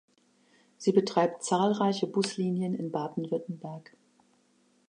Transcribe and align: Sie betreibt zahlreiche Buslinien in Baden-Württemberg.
Sie 0.77 0.93
betreibt 0.93 1.43
zahlreiche 1.43 2.07
Buslinien 2.07 2.73
in 2.73 2.89
Baden-Württemberg. 2.91 3.95